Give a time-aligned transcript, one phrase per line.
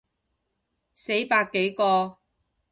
[0.95, 2.17] 死百幾個